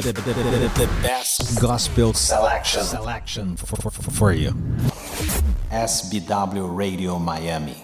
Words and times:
the, 0.00 0.12
the, 0.12 0.22
the, 0.22 0.70
the 0.74 0.88
best 1.02 1.60
gospel 1.60 2.12
selection, 2.12 2.82
selection 2.82 3.56
for, 3.56 3.76
for, 3.76 3.90
for, 3.90 4.10
for 4.10 4.32
you. 4.32 4.50
SBW 5.70 6.76
Radio 6.76 7.18
Miami. 7.20 7.76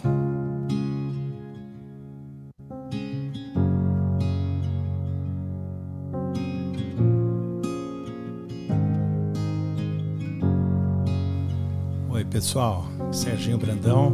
Oi, 12.10 12.24
pessoal. 12.24 12.88
Serginho 13.12 13.56
Brandão 13.56 14.12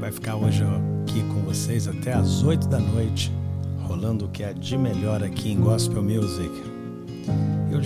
vai 0.00 0.10
ficar 0.10 0.36
hoje 0.36 0.64
aqui 1.02 1.22
com 1.24 1.42
vocês 1.42 1.86
até 1.86 2.14
as 2.14 2.42
8 2.42 2.68
da 2.68 2.78
noite, 2.78 3.30
rolando 3.82 4.24
o 4.24 4.28
que 4.28 4.42
é 4.42 4.54
de 4.54 4.78
melhor 4.78 5.22
aqui 5.22 5.52
em 5.52 5.60
Gospel 5.60 6.02
Music. 6.02 6.75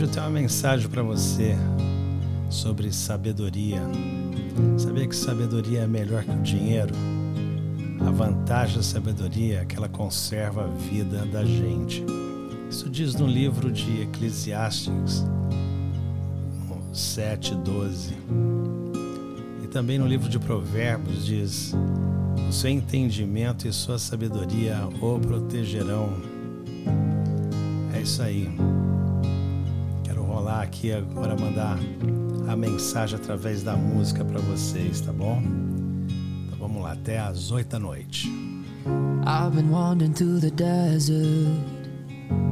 Hoje 0.00 0.04
eu 0.04 0.08
tenho 0.08 0.24
uma 0.24 0.40
mensagem 0.40 0.88
para 0.88 1.02
você 1.02 1.54
sobre 2.48 2.90
sabedoria. 2.90 3.82
Sabia 4.78 5.06
que 5.06 5.14
sabedoria 5.14 5.80
é 5.80 5.86
melhor 5.86 6.24
que 6.24 6.30
o 6.30 6.42
dinheiro? 6.42 6.94
A 8.06 8.10
vantagem 8.10 8.76
da 8.76 8.82
sabedoria 8.82 9.60
é 9.60 9.64
que 9.66 9.76
ela 9.76 9.88
conserva 9.88 10.64
a 10.64 10.66
vida 10.66 11.26
da 11.26 11.44
gente. 11.44 12.02
Isso 12.70 12.88
diz 12.88 13.14
no 13.14 13.26
livro 13.26 13.70
de 13.70 14.02
Eclesiastes 14.02 15.24
7:12. 16.92 18.14
E 19.62 19.66
também 19.68 19.98
no 19.98 20.06
livro 20.06 20.28
de 20.28 20.38
Provérbios 20.38 21.26
diz: 21.26 21.74
O 22.48 22.52
seu 22.52 22.70
entendimento 22.70 23.68
e 23.68 23.72
sua 23.72 23.98
sabedoria 23.98 24.88
o 25.00 25.18
protegerão. 25.18 26.10
É 27.94 28.00
isso 28.00 28.22
aí. 28.22 28.48
Aqui 30.70 30.92
agora 30.92 31.36
mandar 31.36 31.76
a 32.48 32.54
mensagem 32.54 33.18
através 33.18 33.60
da 33.60 33.74
música 33.74 34.24
para 34.24 34.38
vocês, 34.38 35.00
tá 35.00 35.12
bom? 35.12 35.42
Então 36.46 36.58
vamos 36.60 36.80
lá, 36.80 36.92
até 36.92 37.18
às 37.18 37.50
8 37.50 37.70
da 37.70 37.78
noite. 37.80 38.28
I've 39.26 39.56
been 39.56 39.68
wandering 39.72 40.12
through 40.12 40.38
the 40.38 40.50
desert. 40.52 41.58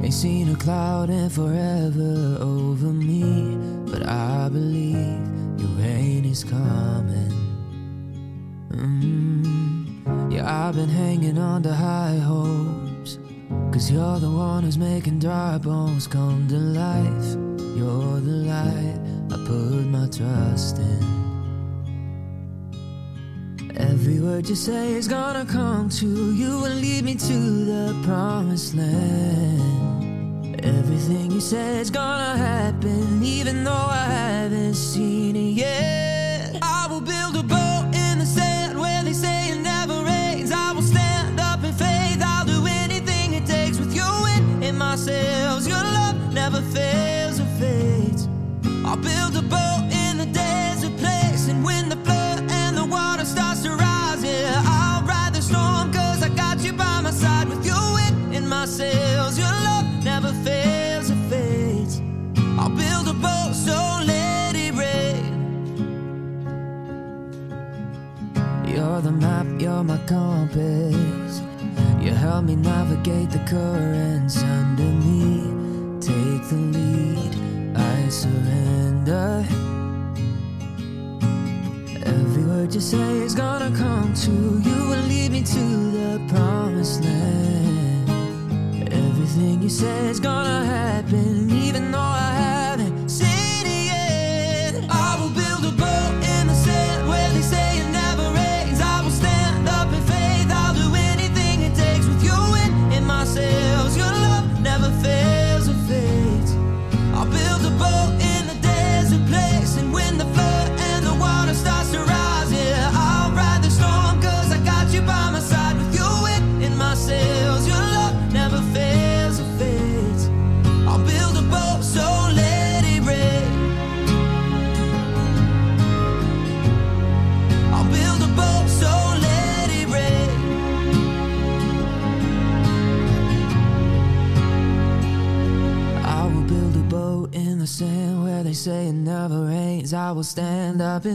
Ain't 0.03 0.13
seen 0.13 0.51
a 0.51 0.55
cloud 0.57 1.09
in 1.09 1.29
forever 1.29 2.37
over 2.41 2.91
me. 2.91 3.57
But 3.89 4.05
I 4.05 4.49
believe 4.49 5.21
your 5.57 5.69
rain 5.79 6.25
is 6.25 6.43
coming. 6.43 7.31
Mm. 8.73 10.29
Yeah, 10.29 10.67
I've 10.67 10.75
been 10.75 10.89
hanging 10.89 11.37
on 11.37 11.63
to 11.63 11.73
high 11.73 12.17
hopes. 12.17 13.17
Cause 13.71 13.89
you're 13.89 14.19
the 14.19 14.29
one 14.29 14.63
who's 14.63 14.77
making 14.77 15.19
dry 15.19 15.57
bones 15.57 16.05
come 16.05 16.49
to 16.49 16.57
life. 16.57 17.48
You're 17.79 18.19
the 18.19 18.43
light 18.51 18.99
I 19.31 19.37
put 19.47 19.85
my 19.87 20.05
trust 20.07 20.79
in. 20.79 21.03
Every 23.77 24.19
word 24.19 24.49
you 24.49 24.55
say 24.55 24.95
is 24.95 25.07
gonna 25.07 25.45
come 25.45 25.89
true. 25.89 26.31
You 26.31 26.59
will 26.59 26.75
lead 26.75 27.05
me 27.05 27.15
to 27.15 27.37
the 27.71 27.95
promised 28.03 28.75
land. 28.75 30.59
Everything 30.61 31.31
you 31.31 31.39
say 31.39 31.79
is 31.79 31.89
gonna 31.89 32.35
happen, 32.35 33.23
even 33.23 33.63
though 33.63 33.71
I 33.71 34.07
haven't 34.07 34.73
seen 34.73 35.37
it 35.37 35.53
yet. 35.53 36.08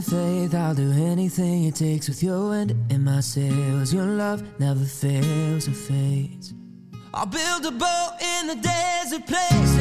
Faith. 0.09 0.53
I'll 0.53 0.75
do 0.75 0.91
anything 0.91 1.65
it 1.65 1.75
takes 1.75 2.07
with 2.07 2.21
your 2.21 2.49
wind 2.49 2.75
in 2.89 3.03
my 3.03 3.21
sails. 3.21 3.93
Your 3.93 4.05
love 4.05 4.43
never 4.59 4.83
fails 4.83 5.67
or 5.67 5.73
fades. 5.73 6.53
I'll 7.13 7.25
build 7.25 7.65
a 7.65 7.71
boat 7.71 8.11
in 8.21 8.47
the 8.47 8.55
desert 8.55 9.25
place, 9.25 9.74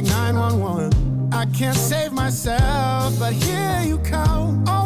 like 0.00 0.32
911, 0.32 1.30
I 1.32 1.44
can't 1.46 1.76
save 1.76 2.12
myself, 2.12 3.18
but 3.18 3.32
here 3.32 3.82
you 3.84 3.98
come. 3.98 4.64
Oh, 4.66 4.79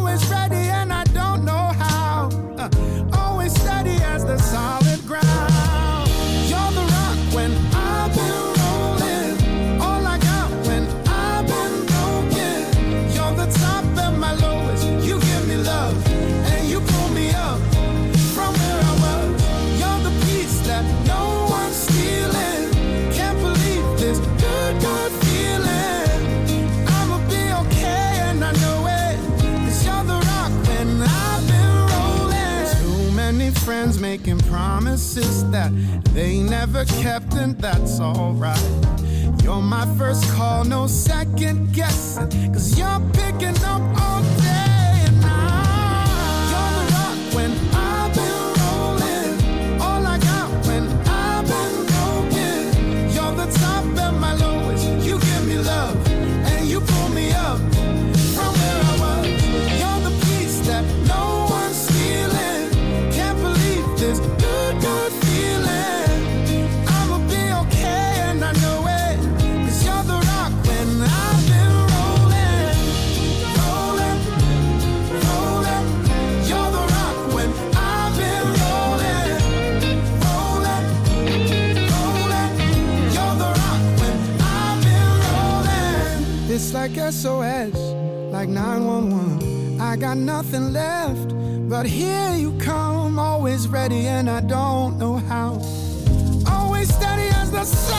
promises 34.54 35.50
that 35.50 35.72
they 36.14 36.38
never 36.38 36.84
kept, 36.84 37.34
and 37.34 37.58
that's 37.58 37.98
alright. 37.98 38.70
You're 39.42 39.60
my 39.60 39.84
first 39.98 40.24
call, 40.34 40.62
no 40.62 40.86
second 40.86 41.72
guessing, 41.72 42.30
cause 42.52 42.78
you're 42.78 43.00
picking 43.14 43.58
up 43.64 43.82
all. 44.00 44.43
I 89.94 89.96
got 89.96 90.16
nothing 90.16 90.72
left. 90.72 91.28
But 91.68 91.86
here 91.86 92.34
you 92.34 92.52
come, 92.58 93.16
always 93.16 93.68
ready, 93.68 94.08
and 94.08 94.28
I 94.28 94.40
don't 94.40 94.98
know 94.98 95.18
how. 95.18 95.62
Always 96.50 96.92
steady 96.92 97.28
as 97.36 97.52
the 97.52 97.62
sun. 97.62 97.93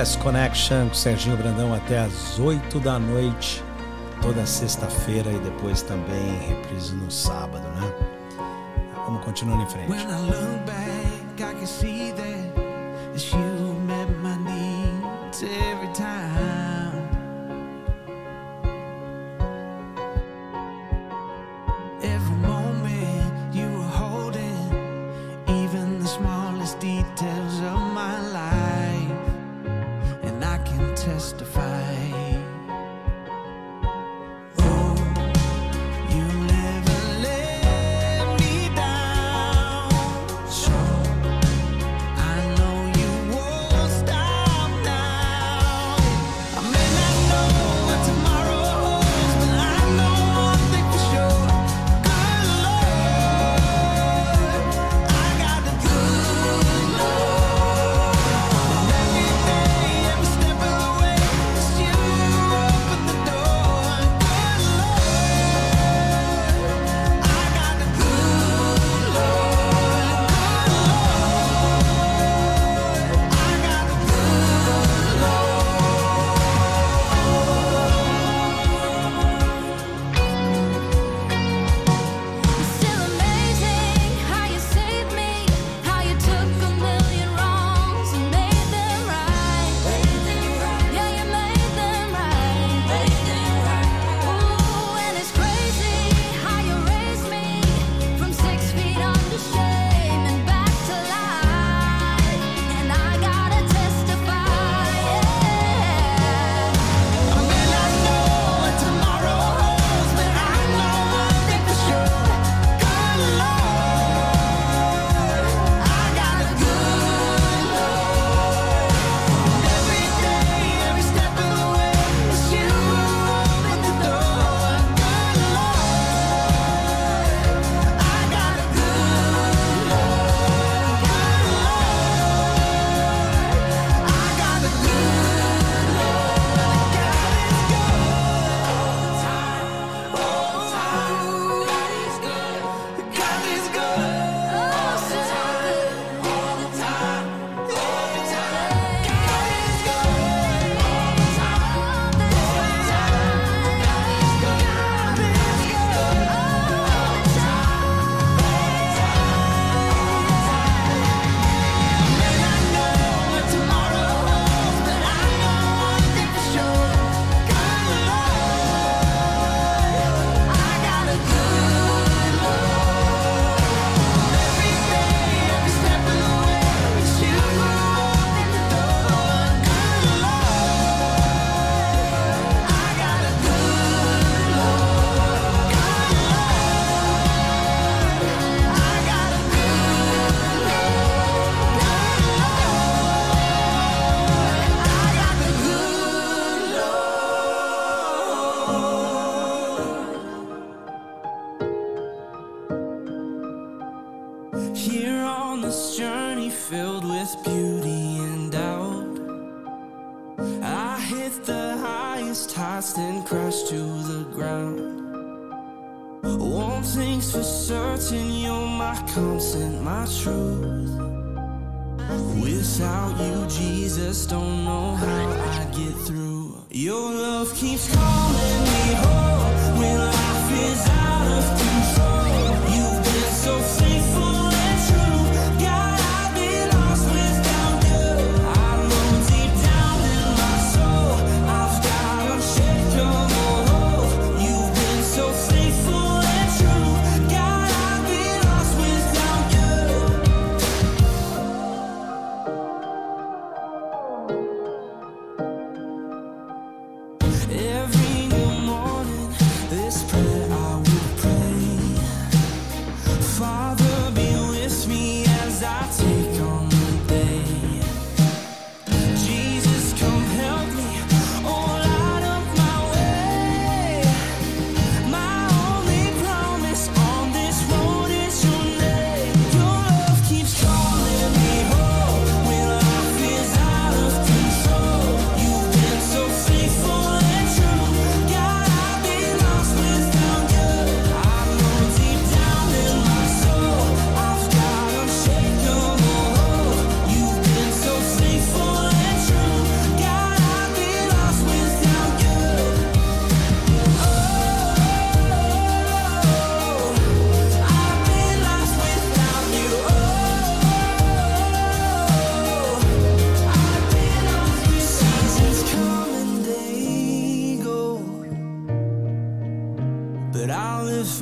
Jazz 0.00 0.16
Connection 0.16 0.88
com 0.88 0.94
Serginho 0.94 1.36
Brandão 1.36 1.74
até 1.74 1.98
às 1.98 2.38
8 2.38 2.80
da 2.80 2.98
noite, 2.98 3.62
toda 4.22 4.46
sexta-feira 4.46 5.30
e 5.30 5.38
depois 5.40 5.82
também 5.82 6.38
reprise 6.38 6.94
no 6.94 7.10
sábado, 7.10 7.68
né? 7.68 7.92
Vamos 8.94 9.22
continuando 9.22 9.62
em 9.62 9.68
frente. 9.68 9.88
justify 31.30 31.69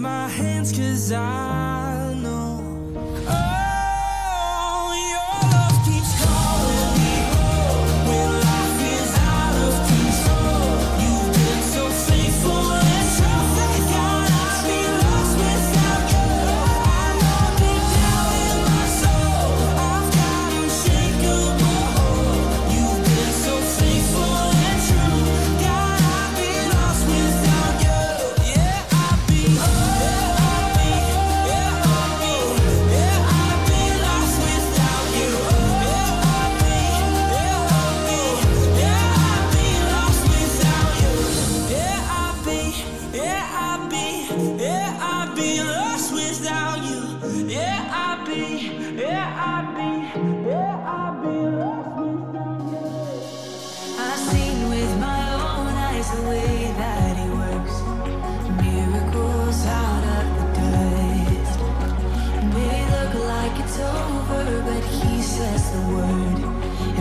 my 0.00 0.28
hands 0.28 0.70
cause 0.72 1.12
I 1.12 1.47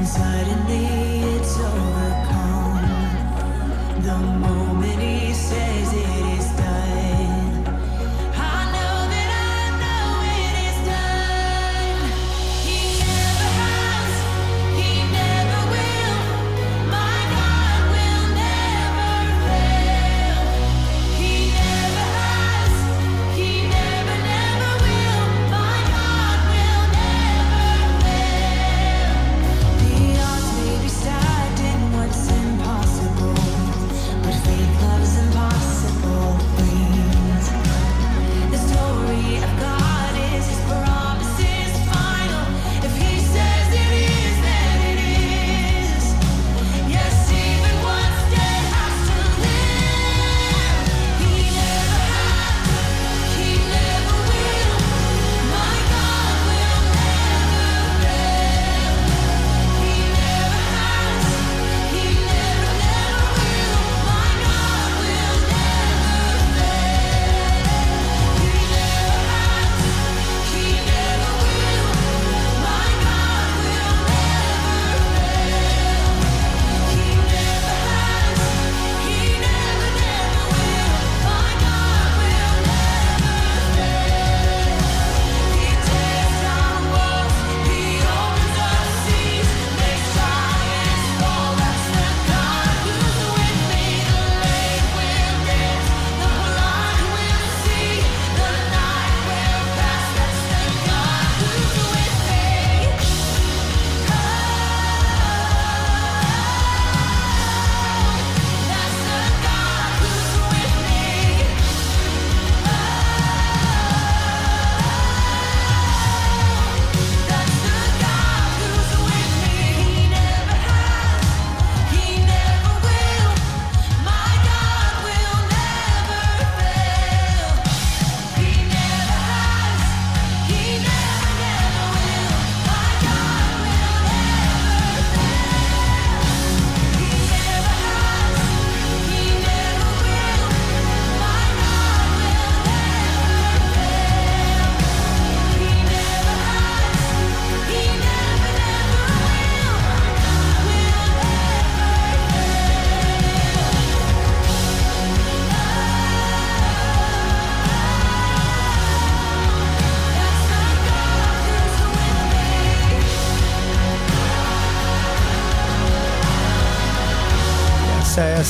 suddenly 0.08 0.86
it's 1.36 1.60
overcome. 1.60 2.88
The 4.02 4.18
moment 4.18 5.02
he 5.02 5.34
says 5.34 5.94
it. 5.94 6.17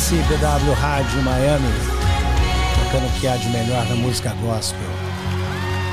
CBW 0.08 0.72
Rádio 0.72 1.22
Miami, 1.22 1.68
tocando 2.76 3.08
o 3.08 3.12
que 3.20 3.28
há 3.28 3.36
de 3.36 3.50
melhor 3.50 3.86
na 3.90 3.96
música 3.98 4.34
gospel. 4.36 4.88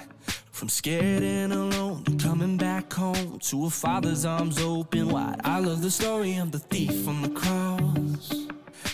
From 0.60 0.68
scared 0.68 1.24
and 1.24 1.54
alone 1.54 2.04
to 2.04 2.18
coming 2.18 2.58
back 2.58 2.92
home 2.92 3.40
to 3.44 3.68
a 3.68 3.70
father's 3.70 4.26
arms 4.26 4.60
open 4.60 5.08
wide. 5.08 5.40
I 5.46 5.62
love 5.62 5.82
the 5.82 5.90
story 5.90 6.36
of 6.36 6.52
the 6.52 6.60
thief 6.60 7.08
on 7.08 7.22
the 7.22 7.30
cross. 7.30 8.34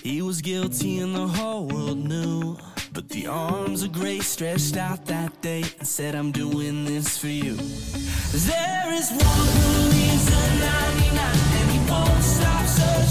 He 0.04 0.22
was 0.22 0.42
guilty 0.42 1.00
and 1.00 1.16
the 1.16 1.26
whole 1.26 1.66
world 1.66 1.98
knew. 1.98 2.56
But 2.94 3.10
the 3.10 3.26
arms 3.26 3.82
of 3.82 3.94
grace 3.94 4.28
stretched 4.28 4.78
out 4.78 5.08
that 5.08 5.42
day 5.42 5.64
and 5.80 5.88
said, 5.88 6.14
I'm 6.14 6.32
doing 6.32 6.86
this 6.86 7.18
for 7.18 7.30
you. 7.30 7.56
There 7.56 8.94
is 8.94 9.10
one 9.10 9.48
who 9.58 9.90
leaves 9.90 10.26
the 10.26 10.44
99 10.60 11.18
and 11.18 11.72
he 11.72 11.80
won't 11.90 12.24
stop 12.24 12.68
searching. 12.68 13.05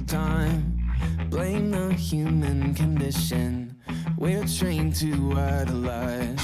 time. 0.00 0.80
Blame 1.30 1.70
the 1.70 1.92
human 1.94 2.74
condition. 2.74 3.76
We're 4.16 4.44
trained 4.46 4.94
to 4.96 5.32
idolize. 5.36 6.40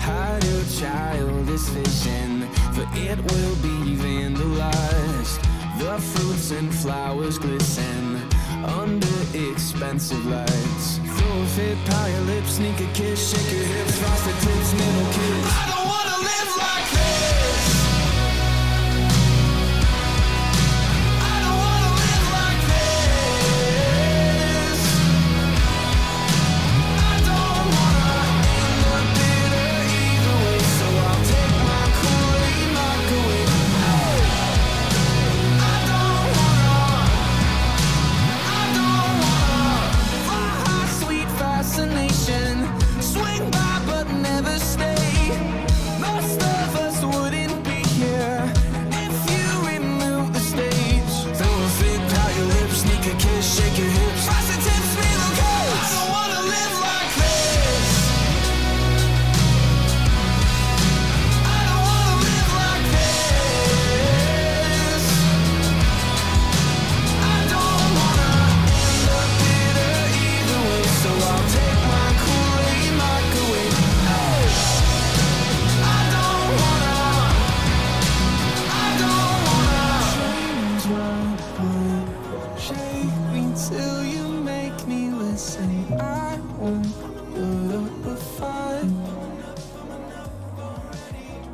Hide 0.00 0.44
your 0.44 0.64
childish 0.78 1.68
vision, 1.76 2.48
for 2.74 2.86
it 2.94 3.18
will 3.18 3.56
be 3.56 3.96
vandalized. 3.96 5.40
The 5.78 5.98
fruits 5.98 6.50
and 6.50 6.74
flowers 6.74 7.38
glisten 7.38 8.22
under 8.64 9.06
expensive 9.32 10.24
lights. 10.26 10.98
Forfeit, 10.98 11.78
pie 11.86 12.10
your 12.10 12.20
lips, 12.22 12.52
sneak 12.52 12.80
a 12.80 12.92
kiss, 12.92 13.30
shake 13.30 13.52
your 13.52 13.64
hips, 13.64 13.98
frosted 13.98 14.34
tips, 14.34 14.72
middle 14.72 15.12
kiss. 15.12 15.77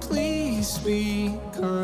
Please 0.01 0.79
be 0.79 1.39
kind. 1.53 1.84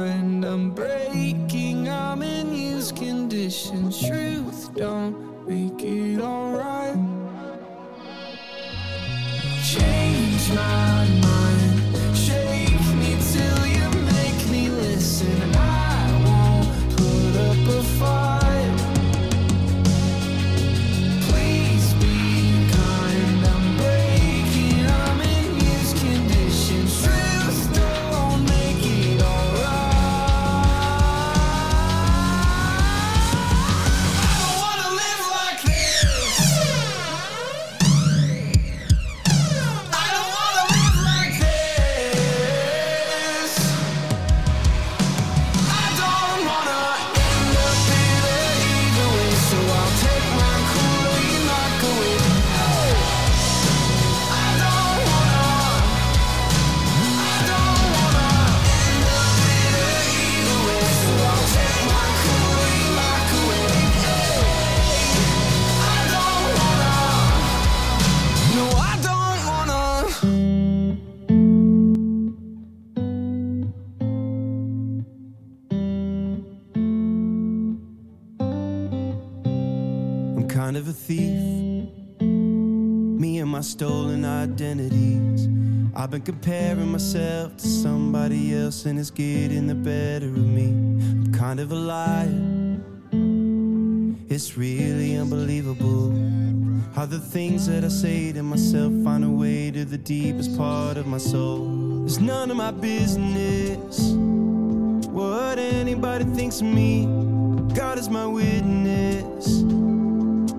stolen 83.71 84.25
identities. 84.25 85.49
I've 85.95 86.11
been 86.11 86.23
comparing 86.23 86.91
myself 86.91 87.57
to 87.59 87.67
somebody 87.67 88.55
else, 88.55 88.85
and 88.87 88.99
it's 88.99 89.11
getting 89.11 89.69
the 89.69 89.77
better 89.77 90.27
of 90.27 90.37
me. 90.37 90.69
I'm 90.69 91.33
kind 91.33 91.61
of 91.61 91.71
a 91.71 91.77
liar. 91.77 92.81
It's 94.29 94.57
really 94.57 95.17
unbelievable 95.17 96.11
how 96.95 97.07
the 97.07 97.21
things 97.21 97.69
that 97.69 97.85
I 97.85 97.89
say 97.89 98.33
to 98.33 98.43
myself 98.43 98.93
find 99.05 99.25
a 99.25 99.31
way 99.31 99.71
to 99.71 99.85
the 99.85 99.99
deepest 99.99 100.57
part 100.59 100.97
of 100.97 101.07
my 101.07 101.19
soul. 101.19 102.05
It's 102.05 102.19
none 102.19 102.51
of 102.51 102.57
my 102.57 102.73
business 102.73 104.13
what 105.11 105.59
anybody 105.59 106.25
thinks 106.25 106.61
of 106.61 106.67
me. 106.67 107.07
God 107.75 107.99
is 107.99 108.09
my 108.09 108.27
witness. 108.27 109.63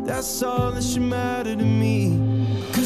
That's 0.05 0.43
all 0.43 0.71
that 0.71 0.83
should 0.83 1.01
matter 1.01 1.55
to 1.55 1.63
me. 1.63 2.30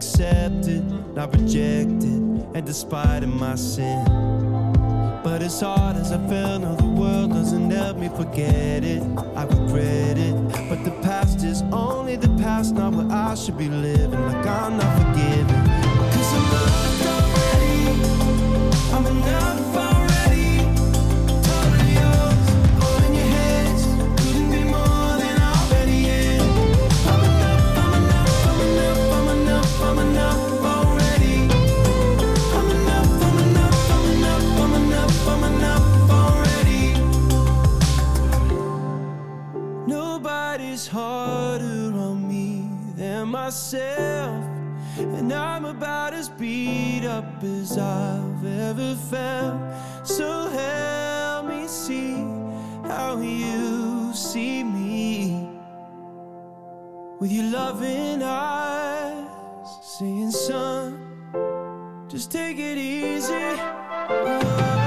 accepted, 0.00 0.82
not 1.14 1.30
rejected, 1.34 2.22
and 2.54 2.64
despite 2.64 3.22
of 3.22 3.28
my 3.28 3.54
sin. 3.54 4.02
But 5.22 5.42
as 5.42 5.60
hard 5.60 5.96
as 5.96 6.10
I 6.10 6.16
feel, 6.26 6.58
no, 6.58 6.74
the 6.74 6.86
world 6.86 7.32
doesn't 7.32 7.70
help 7.70 7.98
me 7.98 8.08
forget 8.08 8.82
it. 8.82 9.02
I 9.36 9.44
regret 9.44 10.16
it. 10.16 10.34
But 10.70 10.84
the 10.84 10.92
past 11.02 11.44
is 11.44 11.60
only 11.70 12.16
the 12.16 12.30
past, 12.42 12.76
not 12.76 12.94
where 12.94 13.12
I 13.12 13.34
should 13.34 13.58
be 13.58 13.68
living. 13.68 14.24
Like 14.26 14.46
I'm 14.46 14.78
not 14.78 14.90
forgiven. 15.00 15.60
Cause 16.14 16.32
I'm 16.38 16.46
loved 16.54 17.06
already. 17.16 17.82
I'm 18.94 19.06
enough 19.18 19.89
myself. 43.50 44.44
And 44.96 45.32
I'm 45.32 45.64
about 45.64 46.14
as 46.14 46.28
beat 46.28 47.04
up 47.04 47.42
as 47.42 47.76
I've 47.76 48.46
ever 48.46 48.94
felt. 48.94 49.58
So 50.06 50.48
help 50.48 51.46
me 51.46 51.66
see 51.66 52.14
how 52.84 53.20
you 53.20 54.12
see 54.14 54.62
me. 54.62 55.48
With 57.18 57.32
your 57.32 57.50
loving 57.50 58.22
eyes, 58.22 59.26
saying, 59.82 60.30
son, 60.30 62.06
just 62.08 62.30
take 62.30 62.56
it 62.56 62.78
easy. 62.78 63.56
Cause 64.06 64.79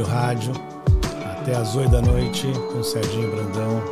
Rádio 0.00 0.52
até 1.42 1.54
as 1.54 1.76
8 1.76 1.90
da 1.90 2.00
noite 2.00 2.46
com 2.72 2.82
Serginho 2.82 3.30
Brandão. 3.30 3.91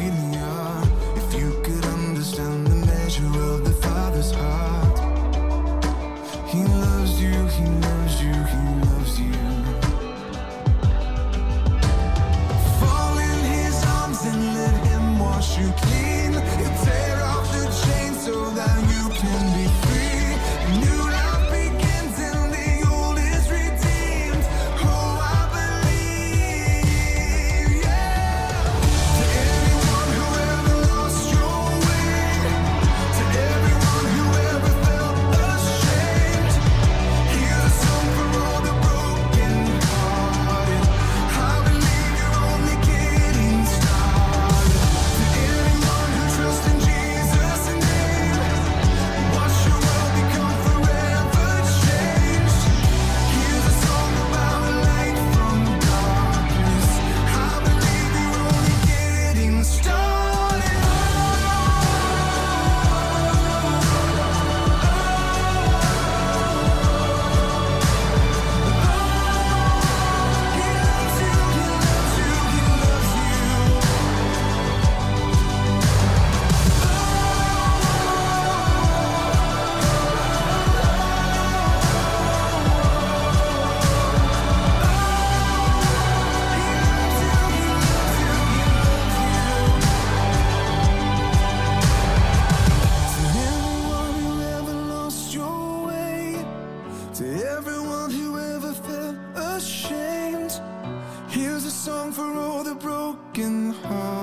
broken 103.11 103.73
heart. 103.83 104.20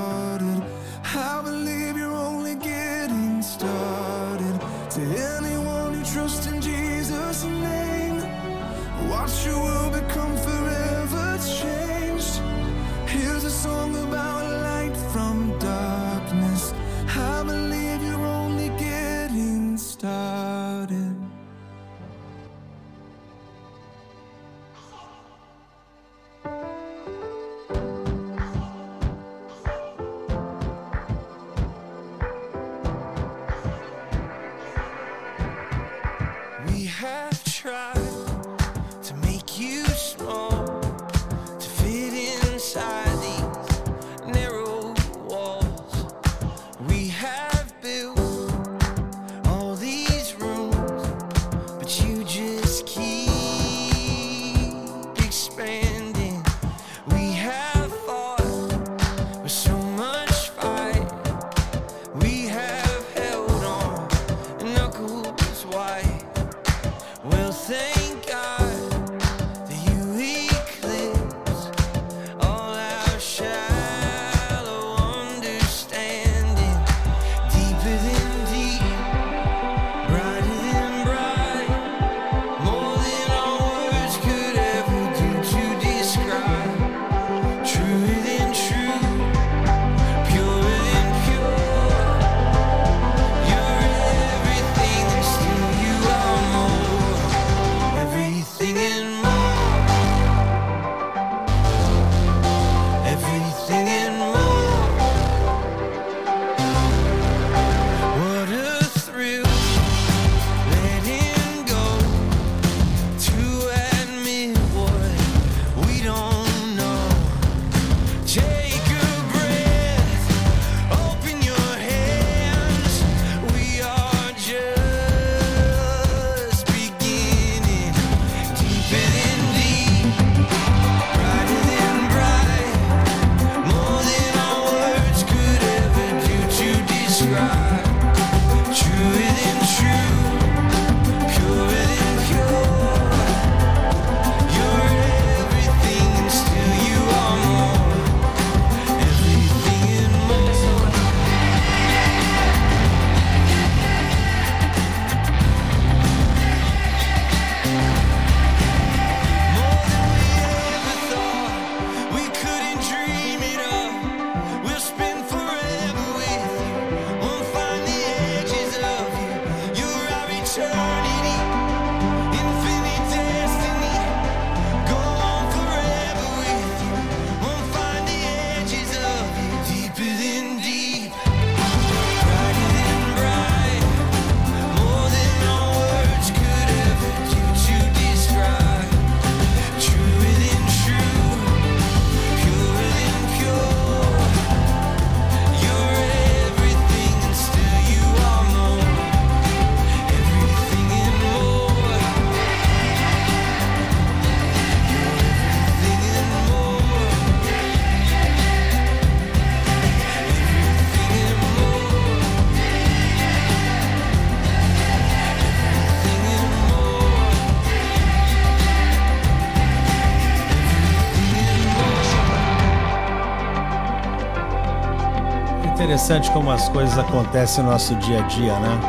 interessante 226.09 226.33
como 226.33 226.51
as 226.51 226.71
coisas 226.71 226.97
acontecem 226.97 227.63
no 227.63 227.71
nosso 227.71 227.95
dia 227.97 228.25
a 228.25 228.27
dia, 228.29 228.59
né? 228.61 228.81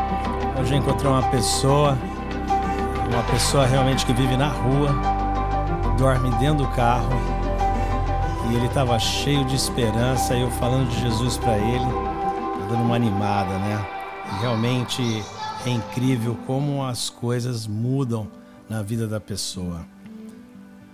Hoje 0.58 0.74
eu 0.74 0.78
encontrei 0.78 1.12
uma 1.12 1.30
pessoa, 1.30 1.98
uma 3.12 3.24
pessoa 3.24 3.66
realmente 3.66 4.06
que 4.06 4.14
vive 4.14 4.38
na 4.38 4.48
rua, 4.48 4.96
dorme 5.98 6.32
dentro 6.38 6.64
do 6.64 6.68
carro, 6.70 7.10
e 8.50 8.56
ele 8.56 8.68
estava 8.68 8.98
cheio 8.98 9.44
de 9.44 9.54
esperança, 9.54 10.34
eu 10.34 10.50
falando 10.52 10.90
de 10.90 11.02
Jesus 11.02 11.36
para 11.36 11.58
ele, 11.58 11.84
tá 11.84 12.68
dando 12.70 12.84
uma 12.84 12.96
animada, 12.96 13.58
né? 13.58 13.86
E 14.32 14.40
realmente 14.40 15.22
é 15.66 15.70
incrível 15.70 16.38
como 16.48 16.86
as 16.86 17.10
coisas 17.10 17.68
mudam 17.68 18.30
na 18.70 18.82
vida 18.82 19.08
da 19.08 19.20
pessoa. 19.20 19.86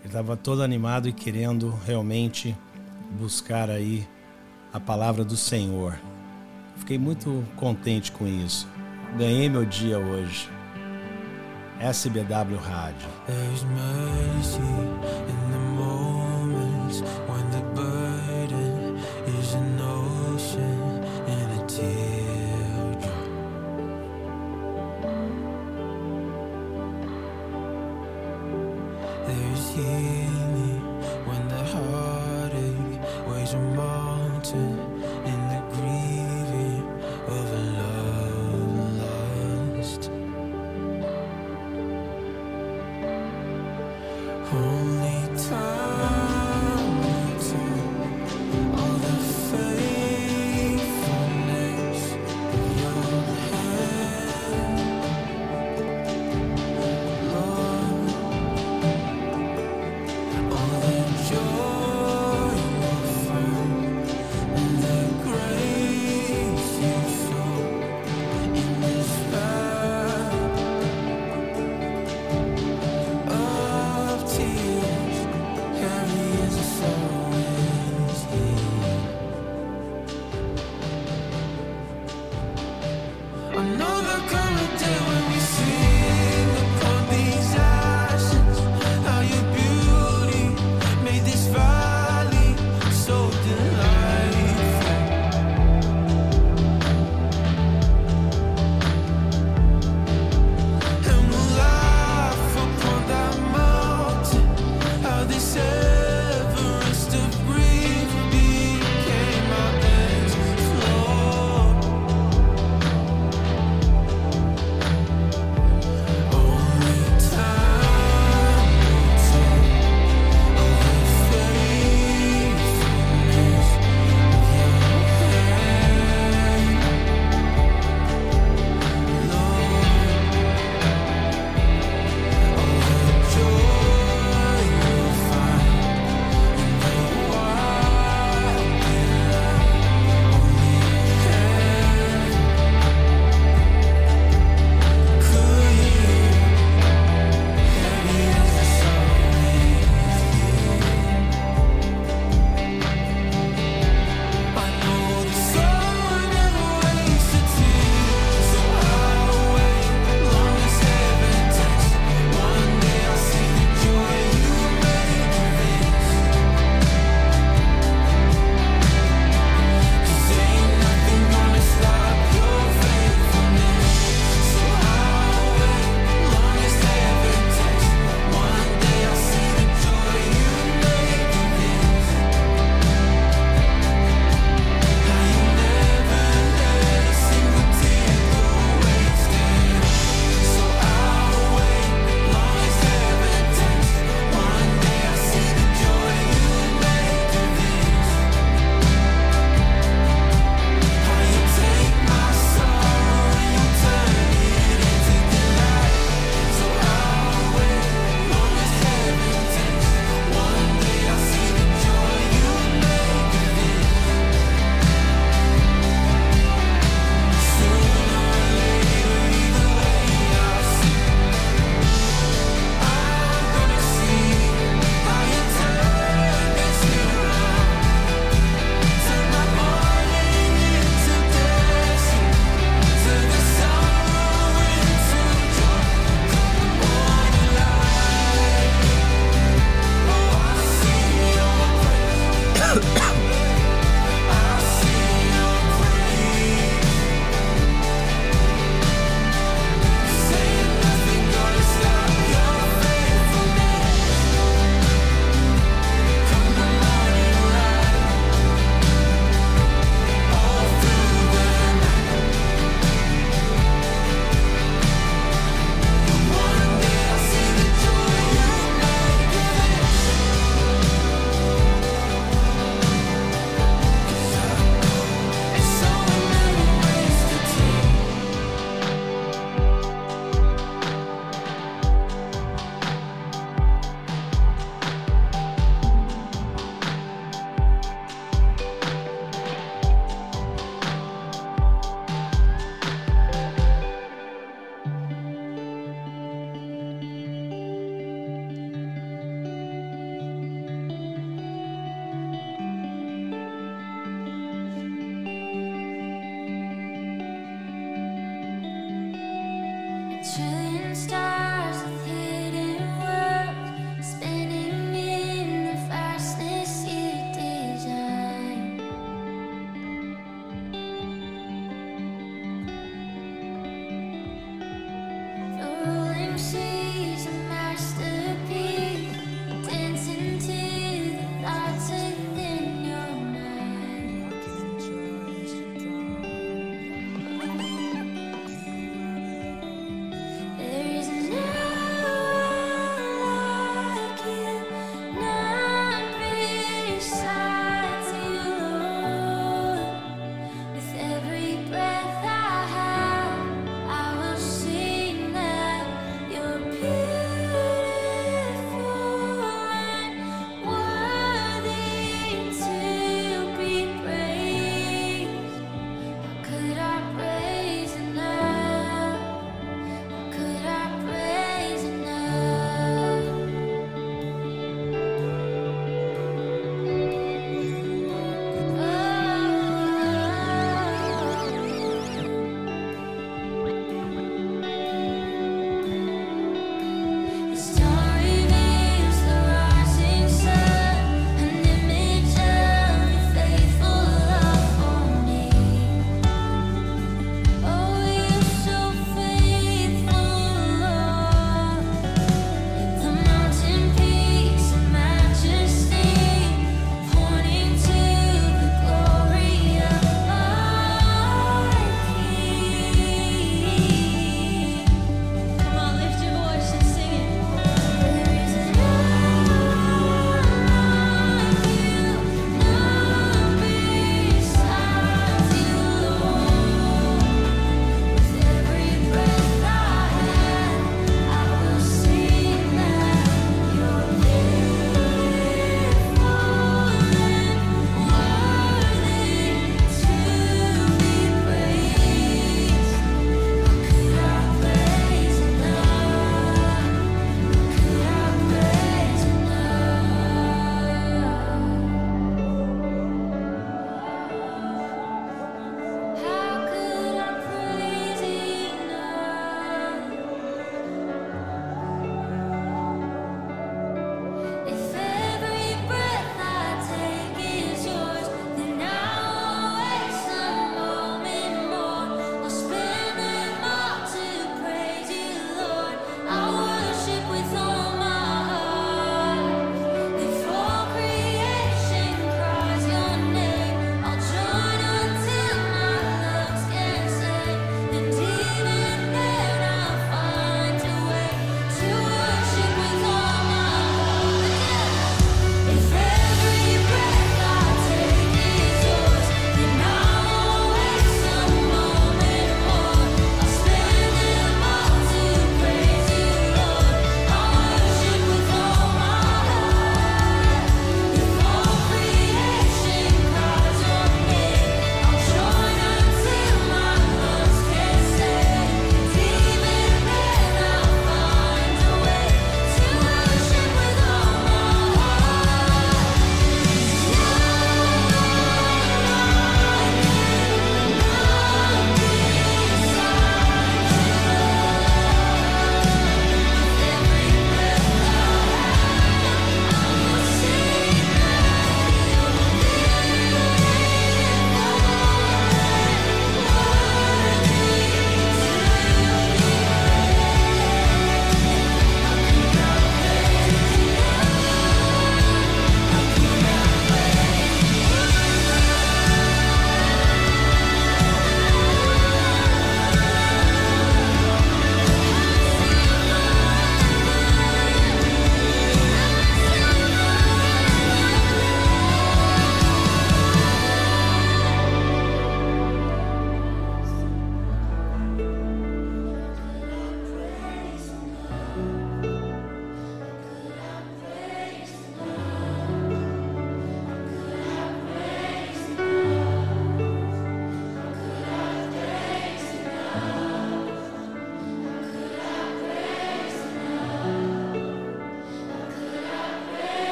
Ele 0.00 0.06
estava 0.06 0.34
todo 0.34 0.62
animado 0.62 1.10
e 1.10 1.12
querendo 1.12 1.74
realmente 1.84 2.56
buscar 3.20 3.68
aí 3.68 4.08
a 4.76 4.80
palavra 4.80 5.24
do 5.24 5.38
Senhor. 5.38 5.98
Fiquei 6.76 6.98
muito 6.98 7.42
contente 7.56 8.12
com 8.12 8.26
isso. 8.26 8.68
Ganhei 9.16 9.48
meu 9.48 9.64
dia 9.64 9.98
hoje. 9.98 10.50
SBW 11.80 12.58
Rádio. 12.58 13.08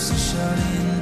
close 0.00 0.32
to 0.32 0.99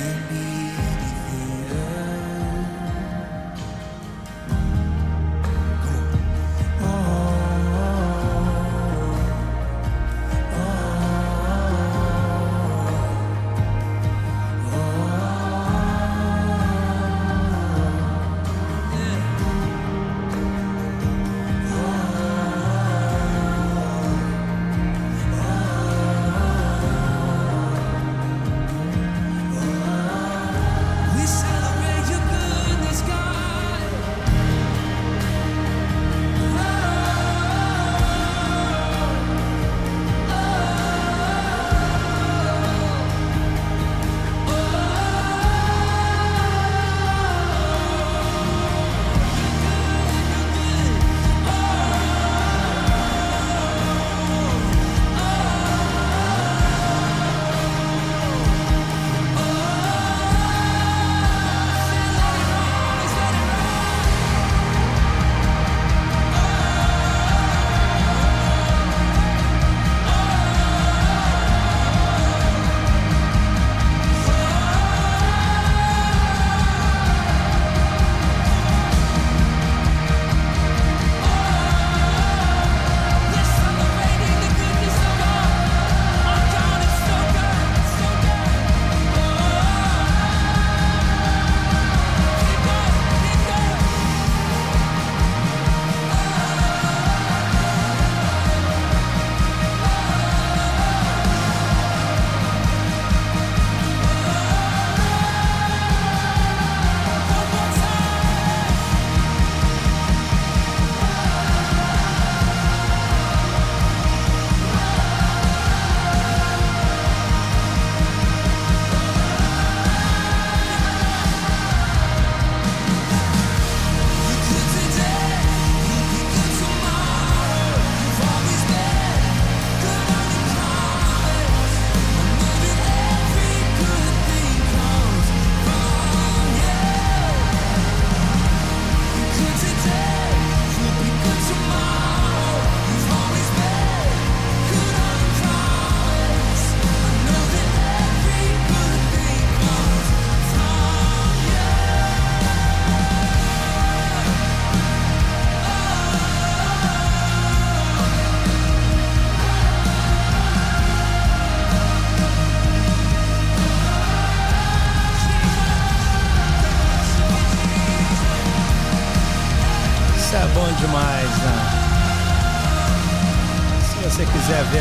can 0.00 0.28
be 0.30 0.49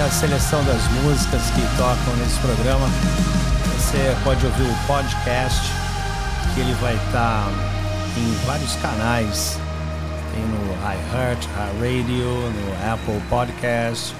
a 0.09 0.11
seleção 0.11 0.65
das 0.65 0.81
músicas 1.03 1.51
que 1.51 1.61
tocam 1.77 2.15
nesse 2.17 2.39
programa, 2.39 2.87
você 3.77 4.15
pode 4.23 4.43
ouvir 4.43 4.63
o 4.63 4.87
podcast, 4.87 5.71
que 6.51 6.61
ele 6.61 6.73
vai 6.81 6.95
estar 6.95 7.47
em 8.17 8.47
vários 8.47 8.75
canais. 8.77 9.59
Tem 10.33 10.43
no 10.43 10.73
iHeart, 10.81 11.47
Radio, 11.79 12.25
no 12.25 12.91
Apple 12.91 13.21
Podcast, 13.29 14.15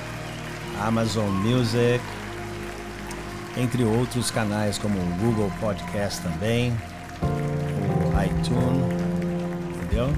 Amazon 0.80 1.28
Music, 1.30 2.00
entre 3.58 3.84
outros 3.84 4.30
canais 4.30 4.78
como 4.78 5.00
o 5.00 5.06
Google 5.20 5.52
Podcast 5.60 6.22
também, 6.22 6.72
o 7.24 8.24
iTunes, 8.24 8.94
entendeu? 9.76 10.14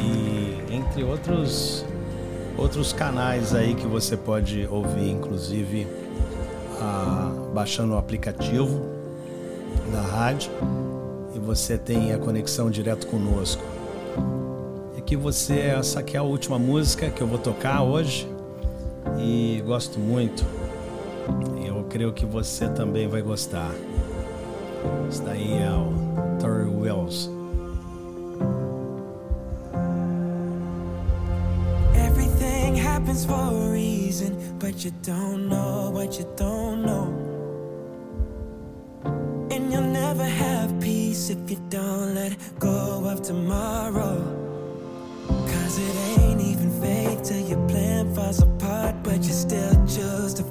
E 0.00 0.64
entre 0.68 1.04
outros 1.04 1.85
outros 2.56 2.92
canais 2.92 3.54
aí 3.54 3.74
que 3.74 3.86
você 3.86 4.16
pode 4.16 4.66
ouvir, 4.70 5.10
inclusive 5.10 5.86
ah, 6.80 7.30
baixando 7.52 7.94
o 7.94 7.98
aplicativo 7.98 8.80
da 9.92 10.00
rádio 10.00 10.50
e 11.34 11.38
você 11.38 11.76
tem 11.76 12.12
a 12.12 12.18
conexão 12.18 12.70
direto 12.70 13.06
conosco. 13.06 13.62
E 14.96 15.00
que 15.00 15.16
você 15.16 15.58
essa 15.58 16.00
aqui 16.00 16.16
é 16.16 16.20
a 16.20 16.22
última 16.22 16.58
música 16.58 17.10
que 17.10 17.20
eu 17.20 17.26
vou 17.26 17.38
tocar 17.38 17.82
hoje 17.82 18.28
e 19.18 19.62
gosto 19.66 19.98
muito. 19.98 20.44
Eu 21.64 21.84
creio 21.84 22.12
que 22.12 22.24
você 22.24 22.68
também 22.68 23.06
vai 23.06 23.22
gostar. 23.22 23.70
Isso 25.10 25.22
daí 25.22 25.52
é 25.58 25.70
o 25.70 26.38
Tori 26.38 26.68
Wells. 26.68 27.35
Happens 32.96 33.26
for 33.26 33.34
a 33.34 33.72
reason, 33.72 34.32
but 34.58 34.82
you 34.82 34.90
don't 35.02 35.50
know 35.50 35.90
what 35.92 36.18
you 36.18 36.26
don't 36.34 36.82
know. 36.82 37.06
And 39.50 39.70
you'll 39.70 39.92
never 40.04 40.24
have 40.24 40.80
peace 40.80 41.28
if 41.28 41.50
you 41.50 41.60
don't 41.68 42.14
let 42.14 42.32
go 42.58 43.04
of 43.04 43.20
tomorrow. 43.20 44.16
Cause 45.28 45.78
it 45.78 45.94
ain't 46.20 46.40
even 46.40 46.70
fate 46.80 47.22
till 47.22 47.46
your 47.46 47.68
plan 47.68 48.14
falls 48.14 48.40
apart, 48.40 48.94
but 49.02 49.22
you 49.28 49.34
still 49.46 49.76
choose 49.86 50.32
to 50.32 50.45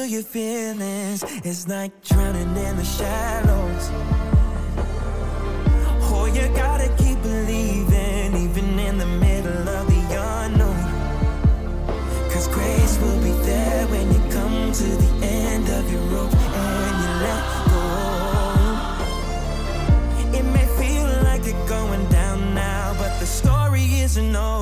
To 0.00 0.08
your 0.08 0.22
feelings 0.22 1.22
It's 1.44 1.68
like 1.68 1.92
drowning 2.02 2.56
in 2.56 2.76
the 2.76 2.84
shallows. 2.84 3.90
Oh, 6.08 6.24
you 6.34 6.48
gotta 6.56 6.88
keep 6.96 7.20
believing, 7.20 8.34
even 8.44 8.78
in 8.78 8.96
the 8.96 9.04
middle 9.04 9.68
of 9.68 9.86
the 9.92 10.00
unknown. 10.42 10.80
Cause 12.32 12.48
grace 12.48 12.98
will 13.02 13.20
be 13.22 13.32
there 13.44 13.86
when 13.88 14.10
you 14.14 14.20
come 14.32 14.72
to 14.72 14.84
the 15.04 15.26
end 15.26 15.68
of 15.68 15.92
your 15.92 16.04
rope 16.14 16.34
and 16.34 16.96
you 17.02 17.10
let 17.26 17.44
go. 17.72 17.84
It 20.38 20.44
may 20.56 20.66
feel 20.80 21.08
like 21.24 21.44
you're 21.44 21.68
going 21.68 22.08
down 22.08 22.54
now, 22.54 22.94
but 22.98 23.18
the 23.20 23.26
story 23.26 24.00
isn't 24.00 24.34
over. 24.34 24.59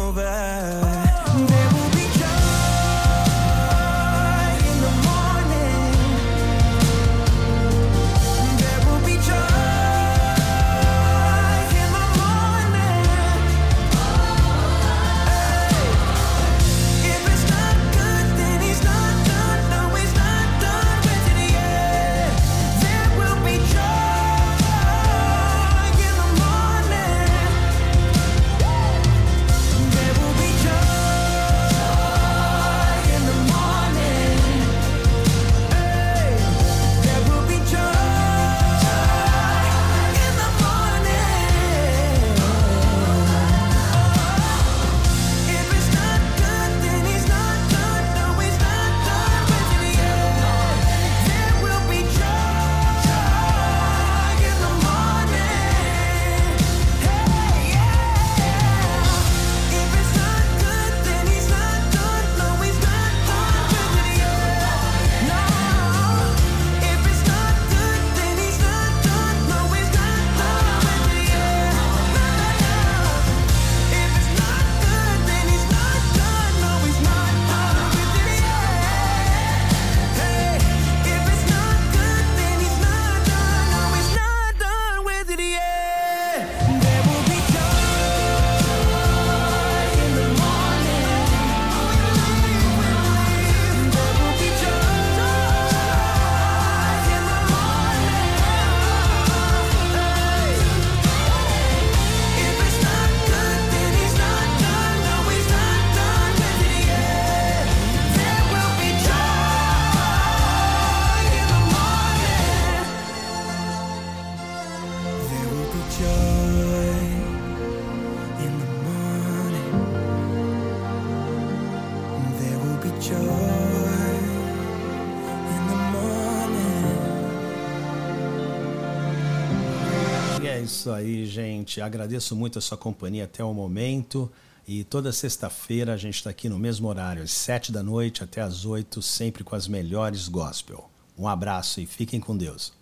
Isso 130.78 130.92
aí, 130.92 131.26
gente. 131.26 131.80
Agradeço 131.80 132.36
muito 132.36 132.58
a 132.58 132.62
sua 132.62 132.78
companhia 132.78 133.24
até 133.24 133.42
o 133.42 133.52
momento. 133.52 134.30
E 134.66 134.84
toda 134.84 135.10
sexta-feira 135.10 135.94
a 135.94 135.96
gente 135.96 136.16
está 136.16 136.30
aqui 136.30 136.48
no 136.48 136.58
mesmo 136.58 136.86
horário, 136.86 137.22
às 137.22 137.32
sete 137.32 137.72
da 137.72 137.82
noite 137.82 138.22
até 138.22 138.40
às 138.40 138.64
oito, 138.64 139.02
sempre 139.02 139.42
com 139.42 139.56
as 139.56 139.66
melhores 139.66 140.28
gospel. 140.28 140.88
Um 141.18 141.26
abraço 141.26 141.80
e 141.80 141.86
fiquem 141.86 142.20
com 142.20 142.36
Deus. 142.36 142.72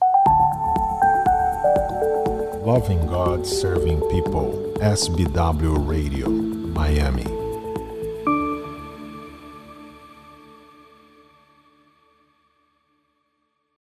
Loving 2.62 3.06
God, 3.06 3.44
Serving 3.46 4.00
People, 4.08 4.74
SBW 4.80 5.86
Radio, 5.86 6.28
Miami. 6.74 7.45